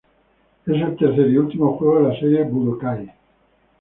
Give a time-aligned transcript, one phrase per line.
[0.65, 3.11] Es el tercer y último juego de la serie Budokai.